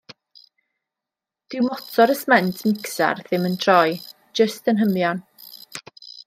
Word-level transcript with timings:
Dyw 1.53 1.61
motor 1.67 2.13
y 2.13 2.15
sment 2.21 2.63
micsar 2.69 3.21
ddim 3.27 3.45
yn 3.51 3.59
troi, 3.67 3.95
jyst 4.41 4.73
yn 4.75 4.83
hymian. 4.85 5.23